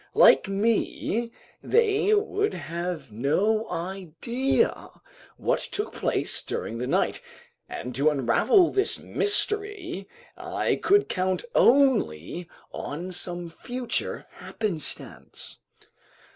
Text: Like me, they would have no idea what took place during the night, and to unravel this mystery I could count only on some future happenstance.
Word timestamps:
Like 0.15 0.47
me, 0.47 1.31
they 1.61 2.11
would 2.15 2.55
have 2.55 3.11
no 3.11 3.69
idea 3.69 4.89
what 5.37 5.59
took 5.59 5.93
place 5.93 6.41
during 6.41 6.79
the 6.79 6.87
night, 6.87 7.21
and 7.69 7.93
to 7.93 8.09
unravel 8.09 8.71
this 8.71 8.97
mystery 8.97 10.09
I 10.35 10.77
could 10.77 11.07
count 11.07 11.45
only 11.53 12.49
on 12.73 13.11
some 13.11 13.47
future 13.51 14.25
happenstance. 14.31 15.59